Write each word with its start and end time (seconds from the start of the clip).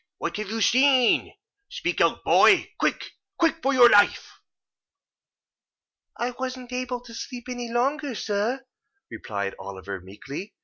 What 0.17 0.37
have 0.37 0.49
you 0.49 0.61
seen? 0.61 1.31
Speak 1.69 2.01
out, 2.01 2.23
boy! 2.23 2.71
Quick—quick! 2.79 3.61
for 3.61 3.71
your 3.71 3.87
life." 3.87 4.31
"I 6.17 6.31
wasn't 6.39 6.73
able 6.73 7.01
to 7.01 7.13
sleep 7.13 7.47
any 7.47 7.69
longer, 7.71 8.15
sir," 8.15 8.65
replied 9.11 9.53
Oliver, 9.59 10.01
meekly. 10.01 10.55